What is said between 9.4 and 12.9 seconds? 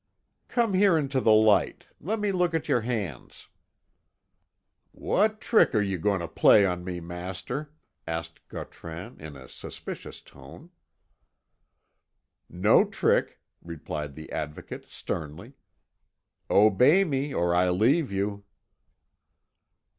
suspicious tone. "No